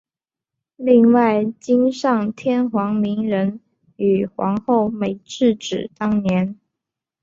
[0.77, 3.59] 另外今上天皇明仁
[3.97, 6.59] 与皇后美智子当年。